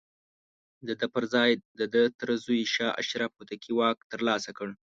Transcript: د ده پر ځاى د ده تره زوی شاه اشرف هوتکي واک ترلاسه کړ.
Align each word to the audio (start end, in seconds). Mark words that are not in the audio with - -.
د 0.87 0.89
ده 0.99 1.07
پر 1.13 1.23
ځاى 1.33 1.51
د 1.79 1.81
ده 1.93 2.01
تره 2.19 2.33
زوی 2.43 2.61
شاه 2.73 2.97
اشرف 3.01 3.31
هوتکي 3.37 3.71
واک 3.77 3.97
ترلاسه 4.11 4.49
کړ. 4.57 4.69